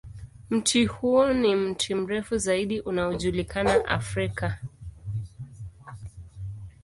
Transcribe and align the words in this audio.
Mti 0.49 0.85
huo 0.85 1.33
ni 1.33 1.55
mti 1.55 1.95
mrefu 1.95 2.37
zaidi 2.37 2.79
unaojulikana 2.79 3.85
Afrika. 3.85 4.57